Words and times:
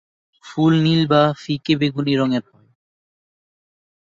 ফুল 0.45 0.73
নীল 0.83 1.01
বা 1.07 1.21
ফিকে 1.33 1.73
বেগুনি 1.81 2.13
রঙের। 2.15 2.43